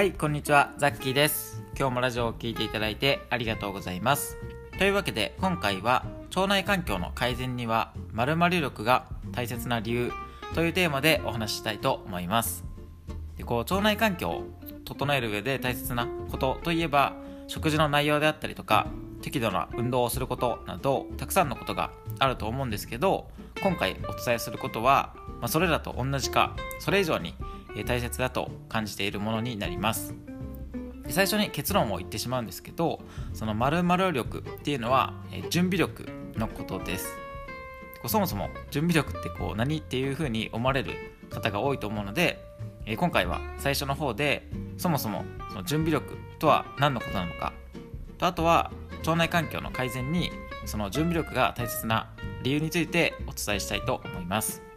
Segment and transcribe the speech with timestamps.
[0.00, 1.62] はいこんにちはザッキーです。
[1.78, 4.38] 今日もラジオを聴いていただいてありがとうございます。
[4.78, 10.10] というわけで今回は腸内環境の改善には〇〇力が大切な理由
[10.54, 12.64] というテーマでお話ししたいと思います。
[13.36, 14.44] でこう腸内環境を
[14.86, 17.12] 整える上で大切なことといえば
[17.46, 18.86] 食事の内容であったりとか
[19.20, 23.28] 適度な運動をすることなどたくさんのことがあると思うんですけど
[23.62, 27.34] 今回お伝えすることは、まあ、それらと同じかそれ以上に
[27.84, 30.14] 大切だと感じているものになります。
[31.08, 33.00] 最初に結論を言ってしまうんですけど
[33.32, 35.12] その〇〇力っていうのは
[35.50, 36.06] 準備力
[36.36, 37.16] のことです。
[38.06, 40.92] そもそも準備力ってこう何っていうふうに思われる
[41.30, 42.42] 方が多いと思うので
[42.96, 44.48] 今回は最初の方で
[44.78, 47.52] そもそもその準備力とは何のことなのか
[48.16, 50.30] とあとは腸内環境の改善に
[50.64, 52.10] その準備力が大切な
[52.42, 54.69] 理由についてお伝えしたいと思います。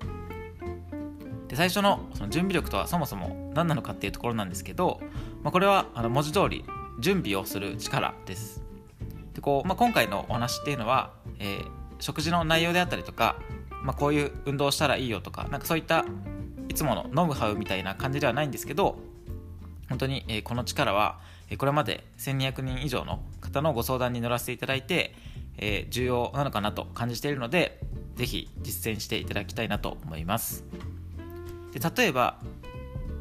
[1.54, 5.00] で最初のその準備力とはそもそも何なのかっていうところなんですけど、
[5.44, 6.66] まあ、これはあの文字通り
[7.00, 8.64] 準備をする力です。
[9.36, 11.68] でこう、まあ、今回のお話っていうのは、えー、
[12.00, 13.40] 食事の内容であったりとか、
[13.84, 16.06] まあ、こういう運動したらいいよとかなんかそういった
[16.70, 18.98] いつものノウハウみたいな感じではないんですけど
[19.90, 21.20] 本当に、え、この力は
[21.60, 25.14] これまで1200人以上の方のご相談に乗らせていただいて、
[25.60, 27.80] え、重要なのかなと感じているので
[28.16, 30.64] ぜひ実践していただきたいなと思います。
[31.74, 32.38] で例えば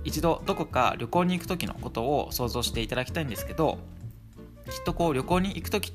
[0.04, 3.78] 一度どこか旅行に行く時のことを想像していただきたいんですけど
[4.70, 5.92] きっとこう旅行に行く時っ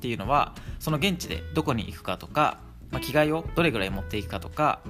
[0.00, 2.58] ていうのはその現地でどこに行くかとか、
[2.90, 4.80] まあ、着替えをどれぐらい持っていくかとか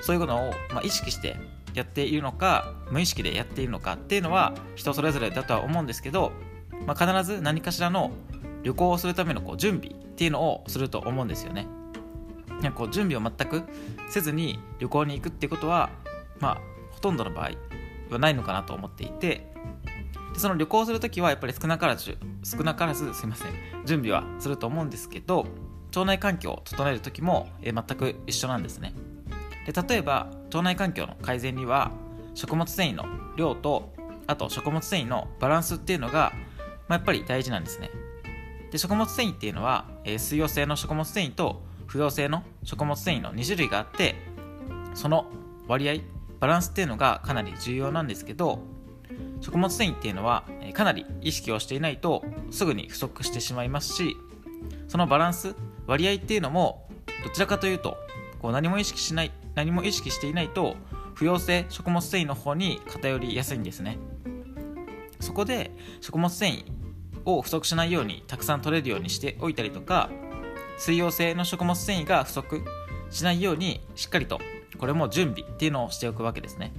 [0.00, 1.36] そういうのをま意識して
[1.74, 6.32] やっているのか無意識でやっているのかっていうのは人それぞれだとは思うんですけど、
[6.86, 8.12] まあ、必ず何かしらの
[8.62, 11.66] 旅行をするためのこう準備っていうのをすると思うんですよね。
[12.74, 13.64] こう準備を全く
[14.08, 15.90] せずに旅行に行くってことは
[16.40, 17.50] まあほとんどの場合
[18.10, 19.46] はないのかなと思っていて
[20.32, 23.52] でその旅行する時はやっぱり少なからず少なからずすいません
[23.84, 25.46] 準備はすると思うんですけど
[25.94, 28.92] 腸内環境を整える時も、え全く一緒なんですね。
[29.64, 31.92] で例えば腸内環境の改善には
[32.34, 33.04] 食物繊維の
[33.36, 33.94] 量と
[34.26, 36.32] あと食物繊維のバランスっていうのが、
[36.88, 37.90] まあ、やっぱり大事なんですね。
[38.70, 44.16] で食物繊維っていうのは、えー、水溶性の食物繊維と不溶性の食物繊維の2種類があって
[44.94, 45.26] その
[45.68, 45.94] 割合
[46.44, 48.58] バランスっていうのがかなり重要なんですけど
[49.40, 50.44] 食物繊維っていうのは
[50.74, 54.14] かなり意識をしていないとすぐに不足してしまいますし
[54.86, 55.54] そのバランス
[55.86, 56.86] 割合っていうのも
[57.24, 57.96] どちらかというと
[58.42, 60.76] こう何も意識しない何も意識していないと
[61.14, 63.96] 不溶性食物繊維の方に偏りやすいんですね。
[65.20, 65.70] そこで
[66.02, 66.64] 食物繊維
[67.24, 70.10] を不足しないようにたくさん取れるようにしておいたりとか
[70.76, 72.62] 水溶性の食物繊維が不足
[73.08, 74.40] しないようにしっかりと
[74.78, 76.72] これも準備っていうのをしておくわけですね。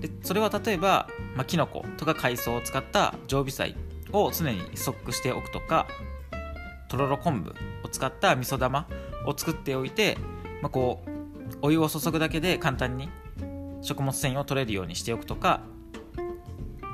[0.00, 3.76] でそれは例えば、まあ、キノコとか海藻を使った常備菜
[4.12, 5.86] を常にストックしておくとか
[6.88, 7.50] とろろ昆布
[7.84, 8.86] を使った味噌玉
[9.26, 10.16] を作っておいて、
[10.62, 11.10] まあ、こう
[11.62, 13.10] お湯を注ぐだけで簡単に
[13.82, 15.60] 食物繊維を取れるようにしておくとか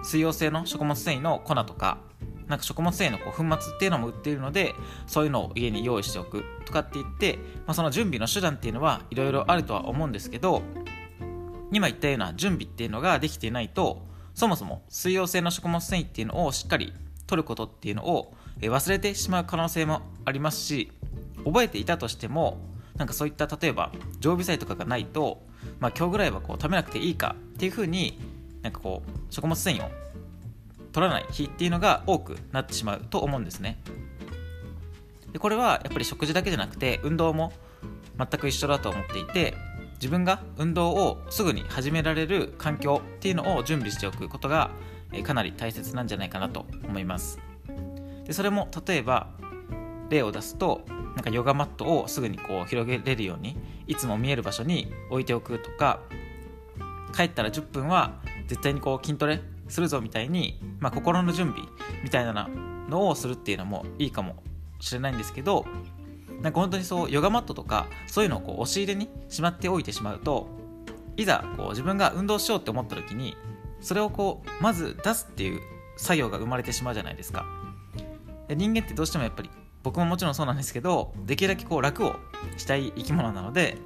[0.02, 1.98] 水溶性の食物繊維の粉とか
[2.48, 4.74] なんか食物繊維のこう粉末っていうのも売っているので
[5.06, 10.62] そういうのを家に用意しておくとかって言って、まあ、その準備の手段っていうのはいろいろあるとは思うんですけど
[11.72, 14.02] 今言ったような準備っていうのができていないと
[14.34, 16.92] そもそも水溶性の食物繊維っていうのをしっかり
[17.26, 20.92] 取ることっていうのを忘れてしまう可能性もありますし
[21.44, 22.58] 覚えていたとしても
[22.96, 25.42] なんかそういった例えば常備菜とかがないと、
[25.80, 28.18] まあ、今日ぐらいはこう食べなくていいかっていうふうに
[28.62, 29.90] なんかこう食物繊維を
[30.96, 33.78] 取らない日っていうのが多くなってしまうと思うんですね。
[35.30, 37.52] でこれはやっぱり食事だけじゃなくて運動も
[38.16, 39.54] 全く一緒だと思っていて
[39.96, 44.70] 自分が運動をすぐに始められる環境っていうのを準備しておくことが
[45.22, 47.40] かなり大切なんじゃないかなと思います。
[48.24, 49.28] でそれも例えば
[50.08, 56.00] 例を出すとなんかヨガマットをすぐにこう広げれるようにいつも見える場所に置いておくとか
[57.14, 58.14] 帰ったら10分は
[58.46, 61.66] 絶対にこう筋トレするぞみたいに、まあ、心の準備
[62.02, 62.48] みたいな
[62.88, 64.42] のをするっていうのもいいかも
[64.80, 65.66] しれないんですけど
[66.42, 70.48] なんか本当にそうヨガマットとかそういうのをこう押し入れにしまっておいてしまうと
[71.16, 73.36] いざこう自分が運動しようって思った時に
[73.80, 75.60] それをこうまず出すっていう
[75.96, 77.46] 作業が生まれてしまうじゃないですか。
[78.48, 79.50] で人間ってどうしてもやっぱり
[79.82, 82.16] 僕ももちろんそうなんですけどできるだけこう楽を
[82.56, 83.78] したい生き物なので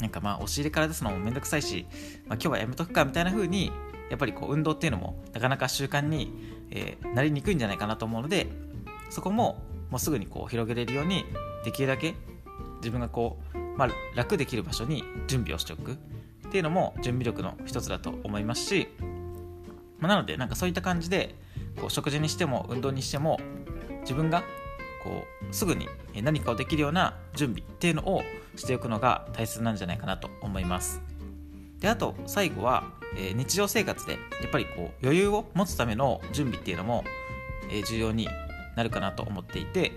[0.00, 1.86] なんかまあ押し入れから出すのもめんどくさいし、
[2.26, 3.70] まあ、今日はやめとくかみたいな風に
[4.10, 6.32] やっぱりこう運動っていうのもなかなか習慣に、
[6.70, 8.48] えー、なりにくいんじゃないかなと思うので
[9.10, 11.24] そこももうすぐにこう広げれるように
[11.64, 12.14] できるだけ
[12.78, 15.92] 自分がこう、まあ、楽できる場所に準備をしておく。
[15.92, 18.88] っていうのも準備力の一つだと思いますし
[19.98, 21.34] まあ、なのでなんかそういった感じで
[21.80, 23.38] こう食事にしても運動にしても
[24.02, 24.42] 自分が
[25.02, 25.88] こうすぐに
[26.22, 28.22] 何かをできるような準備っていうのを
[28.56, 31.02] しておくのが大切なんじゃないかなと思います。
[31.80, 32.84] であと最後は、
[33.16, 37.04] えー、日常生活でやっぱりこう余裕を持つための準備っていうのも、
[37.70, 38.28] えー、重要に
[38.76, 39.92] なるかなと思っていて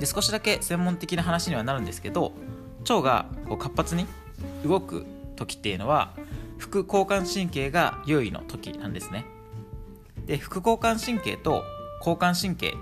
[0.00, 2.32] で少しだけ専門的な話にはなるんですけど
[2.80, 4.06] 腸がこう活発に
[4.64, 6.14] 動く時っていうのは
[6.58, 9.26] 副交感神経が優位の時なんですね。
[10.26, 11.62] で副交感神経と
[11.98, 12.74] 交感神経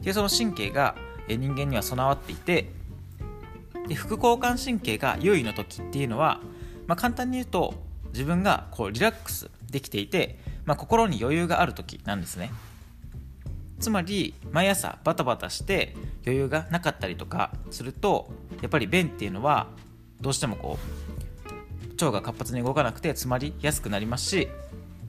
[0.00, 0.94] でその神経が
[1.28, 2.70] 人間には備わっていて
[3.88, 6.40] で副交感神経が優位の時っていうのは、
[6.86, 7.74] まあ、簡単に言うと
[8.12, 12.52] 自分がこうリラックスできていて、まあ、心に余裕がある時なんですね。
[13.78, 15.94] つまり毎朝バタバタして
[16.24, 18.30] 余裕がなかったりとかすると
[18.62, 19.66] やっぱり便っていうのは
[20.20, 24.48] どうしてもこう腸が活発に動かなくて詰まりやすくなりますし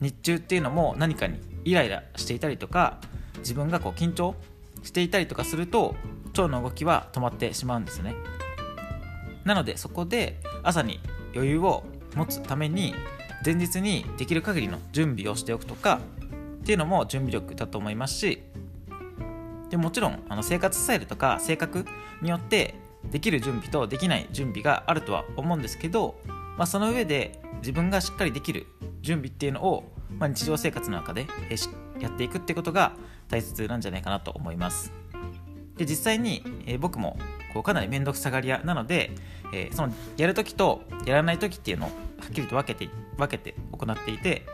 [0.02, 3.00] 日中っていうのも何かにイライラしていたりとか
[3.40, 4.36] 自分がこう緊張
[4.84, 5.96] していたりとかすると
[6.28, 8.16] 腸の動きは止まってしまうんですね。
[9.44, 11.00] なのでそこで朝に
[11.38, 11.84] 余裕を
[12.16, 12.96] 持つために
[13.46, 16.02] 前日にできる限りの準備をしておくとか
[16.62, 18.42] っていうのも準備力だと思いますし
[19.70, 21.86] でもちろんあの生活スタイルとか性格
[22.22, 22.76] によって
[23.12, 26.20] できる準備とできない準備があるとは思うんですけど、
[26.58, 28.68] まあ、その上で自分がしっかりできる
[29.02, 29.84] 準備っていうのを、
[30.18, 31.28] まあ、日常生活の中で
[32.00, 32.94] やっていくってことが
[33.30, 34.92] 大切なんじゃないかなと思います。
[35.78, 37.18] で実際に、え、僕も
[37.58, 39.10] こうかなり面倒くさがり屋なので、
[39.52, 44.46] えー、そのやるときとやらないときっていうのをはっきりと分けて分けて行っていて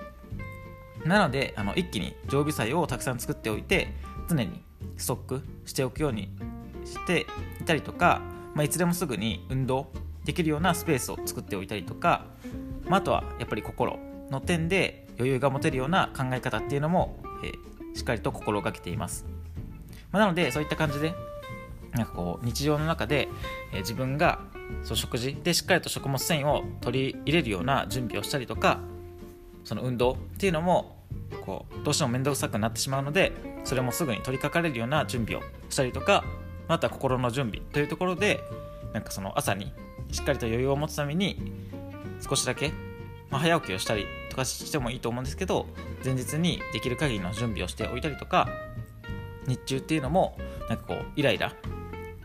[1.05, 3.89] なのであの一気に常備菜をたくさん作っておいて
[4.29, 4.63] 常に
[4.95, 6.29] ストックしておくように
[6.85, 7.25] して
[7.59, 8.21] いたりとか、
[8.55, 9.88] まあ、いつでもすぐに運動
[10.23, 12.25] できるようなスペースを作っておいたりとか、
[12.85, 19.25] まあ、あとはやっぱり心の点で余裕が持てるような考え方っていうのも、えー、しっかりと心がけています、
[20.11, 21.13] まあ、なのでそういった感じで
[21.94, 23.30] なんかこう日常の中で、
[23.72, 24.40] え、自分が
[24.84, 28.80] そう食事でしっかりと食物繊維を取り入れるような準備をしたりとか
[29.63, 30.98] その運動っていうのも
[31.45, 33.31] こうどうしても面倒くさくなってしまうので
[33.63, 36.24] それもすぐに取り掛かれるような準備をしたりとか
[36.68, 38.42] また心の準備というところで
[38.94, 39.74] なんかその朝に
[40.12, 41.51] しっかりと余裕を持つために
[42.22, 42.72] 少しだけ、
[43.30, 45.68] まあ、早起きをしたりとかしてもいいと思うんですけど
[46.04, 48.50] 前日にできる限りの準備をしておいたりとか
[49.48, 50.38] 日中っていうのも
[50.69, 51.54] なんかこうイライラ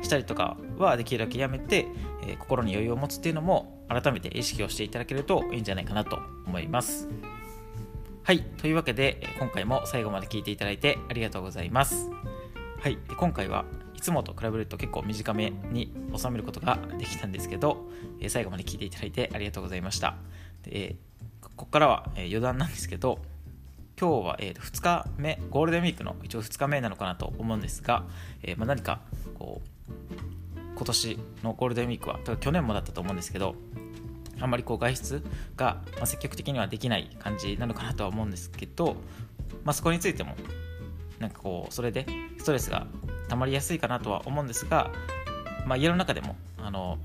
[0.03, 1.87] したりとかはできるだけやめて、
[2.23, 7.09] えー、心に余裕を持つっていうのも改めて意識をしていただけるといいんじゃないかなと思います。
[8.23, 8.43] はい。
[8.43, 12.11] というわけで、今回も最後まで聞いていただいてありがとうございます。
[12.81, 12.99] はい。
[13.17, 13.65] 今回は
[13.95, 17.89] いつもと比べると結構短めに収めることができたんですけど
[18.21, 20.17] え、最後まで聞いていただいてありがとうございました。
[20.63, 20.97] で
[21.41, 23.19] ここからはえ余談なんですけど、
[23.99, 28.05] 今日は、え2日目、ゴールデンウィークの一応2日目なのかなと思うんですが、
[28.45, 29.01] えま何か
[29.39, 29.69] こう
[30.75, 33.55] 今年のゴールデンウィークは、去年もだったと思うんですけど、
[34.41, 35.23] あんまりこう外出
[35.57, 38.97] が、積極的にはできない感じなのかなとは思うんですけど、
[39.65, 40.35] まあ、そこについても
[41.19, 42.07] なんかこうそれで
[42.39, 42.87] ストレスが
[43.29, 44.91] 溜まりやすいかなとは思うんですが、
[45.67, 46.99] まあ、家の中でもあの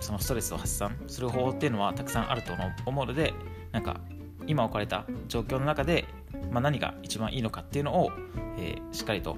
[0.00, 2.52] そのストレスを発散する方法っていうのはたくさんあると
[2.84, 3.34] 思うので
[3.72, 4.00] なんか
[4.46, 6.04] 今置かれた状況の中で、
[6.50, 8.12] まあ、何が一番いいのかっていうのを、
[8.58, 9.36] えー、しっかりと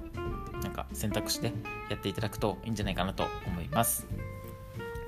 [0.62, 1.52] なんか選択して
[1.90, 4.06] やっていただくといいんじゃないかなと思います。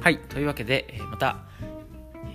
[0.01, 1.45] はい、というわけでまた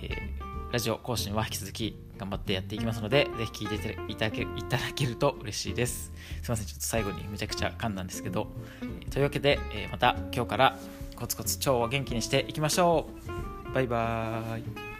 [0.02, 6.12] えー、ラジオ更新は引き続き頑張ってやっていきますので、ぜひ聞いていただけいただけると嬉しいです。
[6.42, 8.48] すいません、ちょっと最後にめちゃくちゃ噛んだんですけど、
[8.82, 10.78] えー、というわけで、えー、また今日から
[11.16, 13.08] コツコツ腸を元気にしていきましょ
[13.70, 14.95] うバイバーイ